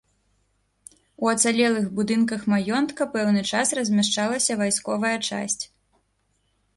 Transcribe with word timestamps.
У 1.25 1.29
ацалелых 1.33 1.85
будынках 1.99 2.41
маёнтка 2.53 3.07
пэўны 3.13 3.41
час 3.51 3.73
размяшчалася 3.81 4.57
вайсковая 4.63 5.13
часць. 5.29 5.59